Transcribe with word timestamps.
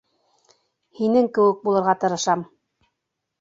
Һинең 0.99 1.27
кеүек 1.35 1.61
булырға 1.67 1.95
тырышам. 2.05 2.47